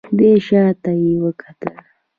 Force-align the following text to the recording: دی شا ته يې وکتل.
دی 0.17 0.31
شا 0.45 0.63
ته 0.83 0.91
يې 1.01 1.13
وکتل. 1.23 1.73